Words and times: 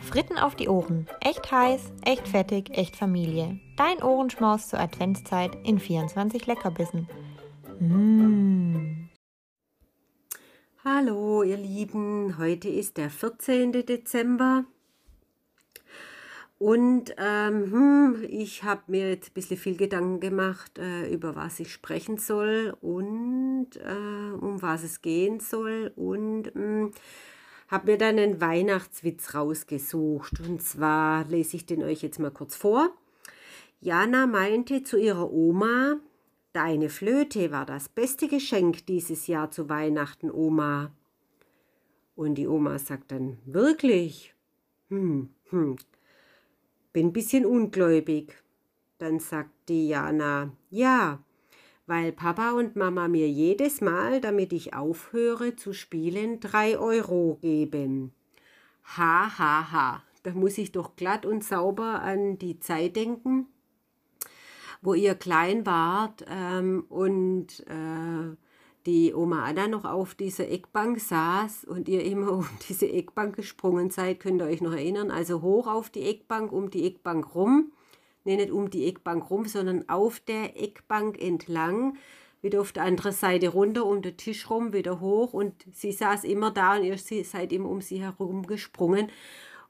Fritten 0.00 0.38
auf 0.38 0.54
die 0.54 0.68
Ohren. 0.68 1.08
Echt 1.20 1.50
heiß, 1.50 1.92
echt 2.04 2.28
fettig, 2.28 2.70
echt 2.70 2.94
Familie. 2.94 3.58
Dein 3.76 4.02
Ohrenschmaus 4.02 4.68
zur 4.68 4.78
Adventszeit 4.78 5.56
in 5.64 5.80
24 5.80 6.46
Leckerbissen. 6.46 7.08
Mmh. 7.80 9.08
Hallo 10.84 11.42
ihr 11.42 11.56
Lieben, 11.56 12.36
heute 12.38 12.68
ist 12.68 12.98
der 12.98 13.10
14. 13.10 13.72
Dezember 13.72 14.64
und 16.64 17.14
ähm, 17.18 17.72
hm, 17.72 18.26
ich 18.26 18.62
habe 18.64 18.84
mir 18.86 19.10
jetzt 19.10 19.28
ein 19.28 19.34
bisschen 19.34 19.58
viel 19.58 19.76
Gedanken 19.76 20.18
gemacht, 20.18 20.78
äh, 20.78 21.12
über 21.12 21.36
was 21.36 21.60
ich 21.60 21.70
sprechen 21.70 22.16
soll 22.16 22.74
und 22.80 23.68
äh, 23.76 24.32
um 24.40 24.62
was 24.62 24.82
es 24.82 25.02
gehen 25.02 25.40
soll. 25.40 25.92
Und 25.94 26.54
hm, 26.54 26.92
habe 27.68 27.92
mir 27.92 27.98
dann 27.98 28.18
einen 28.18 28.40
Weihnachtswitz 28.40 29.34
rausgesucht. 29.34 30.40
Und 30.40 30.62
zwar 30.62 31.26
lese 31.26 31.58
ich 31.58 31.66
den 31.66 31.82
euch 31.82 32.00
jetzt 32.00 32.18
mal 32.18 32.30
kurz 32.30 32.56
vor. 32.56 32.88
Jana 33.82 34.26
meinte 34.26 34.82
zu 34.84 34.96
ihrer 34.96 35.30
Oma, 35.30 35.96
Deine 36.54 36.88
Flöte 36.88 37.50
war 37.50 37.66
das 37.66 37.90
beste 37.90 38.26
Geschenk 38.26 38.86
dieses 38.86 39.26
Jahr 39.26 39.50
zu 39.50 39.68
Weihnachten, 39.68 40.30
Oma. 40.30 40.92
Und 42.16 42.36
die 42.36 42.48
Oma 42.48 42.78
sagt 42.78 43.12
dann, 43.12 43.36
wirklich? 43.44 44.34
Hm, 44.88 45.28
hm, 45.50 45.76
bin 46.94 47.08
ein 47.08 47.12
bisschen 47.12 47.44
ungläubig. 47.44 48.42
Dann 48.96 49.18
sagt 49.20 49.50
die 49.68 49.88
Jana, 49.88 50.52
ja, 50.70 51.18
weil 51.86 52.12
Papa 52.12 52.52
und 52.52 52.76
Mama 52.76 53.08
mir 53.08 53.28
jedes 53.28 53.82
Mal, 53.82 54.22
damit 54.22 54.54
ich 54.54 54.72
aufhöre 54.72 55.56
zu 55.56 55.74
spielen, 55.74 56.40
drei 56.40 56.78
Euro 56.78 57.38
geben. 57.42 58.14
Ha, 58.96 59.38
ha, 59.38 59.72
ha. 59.72 60.02
Da 60.22 60.30
muss 60.30 60.56
ich 60.56 60.72
doch 60.72 60.96
glatt 60.96 61.26
und 61.26 61.44
sauber 61.44 62.00
an 62.00 62.38
die 62.38 62.58
Zeit 62.60 62.96
denken, 62.96 63.46
wo 64.80 64.94
ihr 64.94 65.14
klein 65.16 65.66
wart 65.66 66.24
ähm, 66.30 66.86
und 66.88 67.60
äh, 67.66 68.36
die 68.86 69.14
Oma 69.14 69.44
Anna 69.44 69.68
noch 69.68 69.84
auf 69.84 70.14
dieser 70.14 70.48
Eckbank 70.48 71.00
saß 71.00 71.64
und 71.64 71.88
ihr 71.88 72.04
immer 72.04 72.32
um 72.38 72.48
diese 72.68 72.88
Eckbank 72.90 73.36
gesprungen 73.36 73.90
seid, 73.90 74.20
könnt 74.20 74.42
ihr 74.42 74.46
euch 74.46 74.60
noch 74.60 74.72
erinnern, 74.72 75.10
also 75.10 75.42
hoch 75.42 75.66
auf 75.66 75.90
die 75.90 76.02
Eckbank, 76.02 76.52
um 76.52 76.70
die 76.70 76.86
Eckbank 76.86 77.34
rum, 77.34 77.72
nee, 78.24 78.36
nicht 78.36 78.50
um 78.50 78.70
die 78.70 78.86
Eckbank 78.86 79.30
rum, 79.30 79.46
sondern 79.46 79.88
auf 79.88 80.20
der 80.20 80.60
Eckbank 80.62 81.20
entlang, 81.20 81.96
wieder 82.42 82.60
auf 82.60 82.72
der 82.72 82.84
anderen 82.84 83.12
Seite 83.12 83.48
runter, 83.48 83.86
um 83.86 84.02
den 84.02 84.16
Tisch 84.16 84.50
rum, 84.50 84.74
wieder 84.74 85.00
hoch. 85.00 85.32
Und 85.32 85.54
sie 85.72 85.92
saß 85.92 86.24
immer 86.24 86.50
da 86.50 86.76
und 86.76 86.84
ihr 86.84 86.98
seid 86.98 87.52
immer 87.52 87.70
um 87.70 87.80
sie 87.80 88.02
herum 88.02 88.46
gesprungen. 88.46 89.08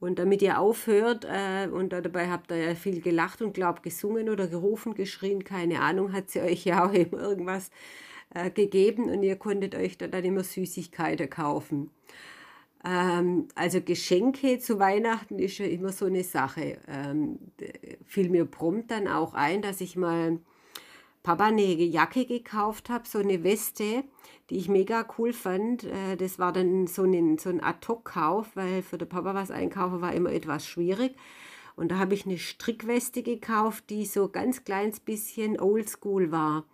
Und 0.00 0.20
damit 0.20 0.42
ihr 0.42 0.60
aufhört, 0.60 1.24
äh, 1.24 1.68
und 1.68 1.92
dabei 1.92 2.28
habt 2.28 2.52
ihr 2.52 2.58
ja 2.58 2.74
viel 2.74 3.00
gelacht 3.00 3.42
und 3.42 3.52
glaubt 3.52 3.82
gesungen 3.82 4.28
oder 4.28 4.46
gerufen, 4.46 4.94
geschrien, 4.94 5.42
keine 5.42 5.80
Ahnung, 5.80 6.12
hat 6.12 6.30
sie 6.30 6.40
euch 6.40 6.64
ja 6.64 6.86
auch 6.86 6.92
immer 6.94 7.20
irgendwas 7.20 7.70
äh, 8.34 8.50
gegeben 8.50 9.10
und 9.10 9.22
ihr 9.22 9.36
konntet 9.36 9.74
euch 9.74 9.98
dann 9.98 10.24
immer 10.24 10.44
Süßigkeiten 10.44 11.28
kaufen. 11.28 11.90
Ähm, 12.84 13.48
also 13.54 13.80
Geschenke 13.80 14.58
zu 14.58 14.78
Weihnachten 14.78 15.38
ist 15.38 15.58
ja 15.58 15.66
immer 15.66 15.90
so 15.92 16.06
eine 16.06 16.22
Sache. 16.22 16.78
Ähm, 16.86 17.38
fiel 18.04 18.30
mir 18.30 18.44
prompt 18.44 18.90
dann 18.90 19.08
auch 19.08 19.34
ein, 19.34 19.62
dass 19.62 19.80
ich 19.80 19.96
mal 19.96 20.38
Papa 21.28 21.44
eine 21.44 21.62
Jacke 21.62 22.24
gekauft 22.24 22.88
habe, 22.88 23.06
so 23.06 23.18
eine 23.18 23.44
Weste, 23.44 24.02
die 24.48 24.56
ich 24.56 24.70
mega 24.70 25.06
cool 25.18 25.34
fand. 25.34 25.84
Äh, 25.84 26.16
das 26.16 26.38
war 26.38 26.54
dann 26.54 26.86
so 26.86 27.02
ein, 27.02 27.36
so 27.36 27.50
ein 27.50 27.62
Ad-Hoc-Kauf, 27.62 28.46
weil 28.54 28.80
für 28.80 28.96
den 28.96 29.10
Papa 29.10 29.34
was 29.34 29.50
einkaufen 29.50 30.00
war 30.00 30.14
immer 30.14 30.32
etwas 30.32 30.66
schwierig. 30.66 31.16
Und 31.76 31.92
da 31.92 31.98
habe 31.98 32.14
ich 32.14 32.24
eine 32.24 32.38
Strickweste 32.38 33.22
gekauft, 33.22 33.90
die 33.90 34.06
so 34.06 34.30
ganz 34.30 34.64
kleines 34.64 35.00
bisschen 35.00 35.60
oldschool 35.60 36.32
war. 36.32 36.64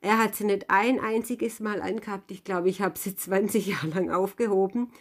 Er 0.00 0.18
hat 0.18 0.36
sie 0.36 0.44
nicht 0.44 0.70
ein 0.70 1.00
einziges 1.00 1.58
Mal 1.58 1.82
angehabt. 1.82 2.30
Ich 2.30 2.44
glaube, 2.44 2.68
ich 2.68 2.80
habe 2.80 2.96
sie 2.96 3.16
20 3.16 3.66
Jahre 3.66 3.88
lang 3.88 4.08
aufgehoben. 4.12 4.92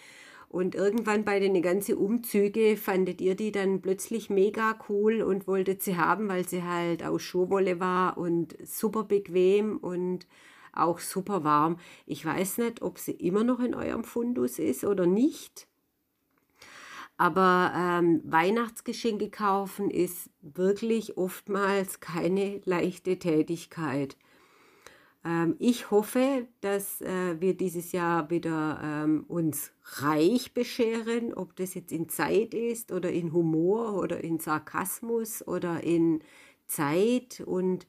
Und 0.54 0.76
irgendwann 0.76 1.26
bei 1.26 1.40
den 1.40 1.60
ganzen 1.64 1.98
Umzüge 1.98 2.78
fandet 2.78 3.22
ihr 3.22 3.34
die 3.34 3.52
dann 3.52 3.82
plötzlich 3.82 4.30
mega 4.30 4.78
cool 4.88 5.24
und 5.24 5.48
wolltet 5.48 5.82
sie 5.82 5.98
haben, 5.98 6.30
weil 6.30 6.48
sie 6.48 6.62
halt 6.62 7.02
aus 7.02 7.24
Schuhwolle 7.24 7.80
war 7.80 8.20
und 8.20 8.56
super 8.64 9.04
bequem 9.04 9.78
und 9.78 10.28
auch 10.72 11.00
super 11.00 11.44
warm. 11.44 11.80
Ich 12.06 12.24
weiß 12.24 12.60
nicht, 12.60 12.84
ob 12.84 13.00
sie 13.00 13.14
immer 13.14 13.44
noch 13.44 13.62
in 13.62 13.74
eurem 13.74 14.04
Fundus 14.04 14.60
ist 14.60 14.84
oder 14.84 15.08
nicht. 15.08 15.66
Aber 17.18 17.74
ähm, 17.76 18.22
Weihnachtsgeschenke 18.24 19.32
kaufen 19.32 19.90
ist 19.90 20.30
wirklich 20.42 21.18
oftmals 21.18 22.00
keine 22.00 22.62
leichte 22.66 23.18
Tätigkeit. 23.18 24.18
Ähm, 25.26 25.56
ich 25.60 25.90
hoffe, 25.92 26.48
dass 26.62 27.02
äh, 27.02 27.40
wir 27.40 27.56
dieses 27.56 27.92
Jahr 27.92 28.30
wieder 28.30 28.80
ähm, 28.84 29.24
uns 29.28 29.72
reich 29.84 30.54
bescheren, 30.54 31.34
ob 31.34 31.56
das 31.56 31.74
jetzt 31.74 31.92
in 31.92 32.10
Zeit 32.10 32.54
ist 32.54 32.92
oder 32.92 33.12
in 33.12 33.32
Humor 33.32 33.96
oder 33.96 34.24
in 34.24 34.40
Sarkasmus 34.40 35.46
oder 35.48 35.84
in 35.84 36.22
Zeit 36.68 37.42
und 37.46 37.88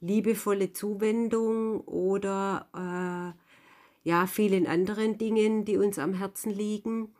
liebevolle 0.00 0.72
Zuwendung 0.72 1.80
oder 1.82 2.68
äh, 2.74 4.08
ja, 4.08 4.26
vielen 4.26 4.66
anderen 4.66 5.18
Dingen, 5.18 5.66
die 5.66 5.76
uns 5.76 5.98
am 5.98 6.14
Herzen 6.14 6.50
liegen. 6.50 7.14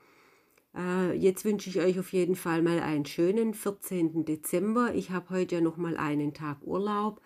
Äh, 0.75 1.15
jetzt 1.15 1.45
wünsche 1.45 1.69
ich 1.69 1.81
euch 1.81 1.99
auf 1.99 2.13
jeden 2.15 2.37
Fall 2.37 2.63
mal 2.63 2.81
einen 2.81 3.05
schönen 3.05 3.53
14. 3.53 4.25
Dezember. 4.25 4.95
Ich 4.95 5.11
habe 5.11 5.29
heute 5.31 5.57
ja 5.57 5.61
noch 5.61 5.77
mal 5.77 5.99
einen 5.99 6.33
Tag 6.33 6.59
Urlaub 6.63 7.21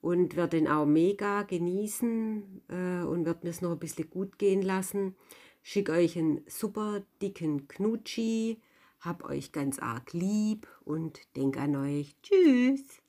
und 0.00 0.36
werde 0.36 0.56
den 0.56 0.68
auch 0.68 0.86
mega 0.86 1.42
genießen 1.42 2.62
äh, 2.68 3.04
und 3.04 3.26
werde 3.26 3.40
mir 3.42 3.50
es 3.50 3.62
noch 3.62 3.72
ein 3.72 3.78
bisschen 3.78 4.08
gut 4.10 4.38
gehen 4.38 4.62
lassen. 4.62 5.16
Schicke 5.62 5.92
euch 5.92 6.16
einen 6.16 6.42
super 6.46 7.02
dicken 7.20 7.68
Knutschi, 7.68 8.60
hab 9.00 9.24
euch 9.24 9.52
ganz 9.52 9.78
arg 9.78 10.12
lieb 10.12 10.68
und 10.84 11.20
denk 11.36 11.58
an 11.58 11.76
euch. 11.76 12.16
Tschüss! 12.22 13.02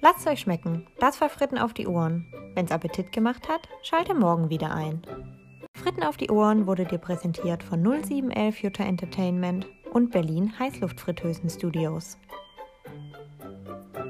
Lasst 0.00 0.26
euch 0.26 0.40
schmecken. 0.40 0.86
Das 1.00 1.20
war 1.20 1.28
Fritten 1.28 1.58
auf 1.58 1.74
die 1.74 1.86
Ohren. 1.86 2.26
Wenn's 2.54 2.70
Appetit 2.70 3.12
gemacht 3.12 3.48
hat, 3.48 3.68
schalte 3.82 4.14
morgen 4.14 4.50
wieder 4.50 4.72
ein. 4.72 5.02
Fritten 5.74 6.02
auf 6.02 6.16
die 6.16 6.30
Ohren 6.30 6.66
wurde 6.66 6.84
dir 6.84 6.98
präsentiert 6.98 7.62
von 7.62 7.82
0711 7.82 8.62
Jutta 8.62 8.84
Entertainment 8.84 9.66
und 9.96 10.10
Berlin 10.10 10.52
Heißluftfritteusen 10.58 11.48
Studios. 11.48 12.18